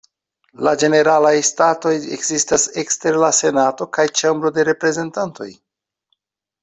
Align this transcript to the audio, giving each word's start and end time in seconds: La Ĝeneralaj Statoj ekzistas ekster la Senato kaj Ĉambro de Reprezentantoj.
La 0.67 0.71
Ĝeneralaj 0.83 1.33
Statoj 1.49 1.91
ekzistas 2.17 2.65
ekster 2.85 3.21
la 3.25 3.31
Senato 3.43 3.87
kaj 3.99 4.07
Ĉambro 4.23 4.53
de 4.57 4.67
Reprezentantoj. 4.71 5.51